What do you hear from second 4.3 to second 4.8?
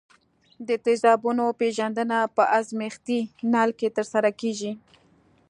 کیږي.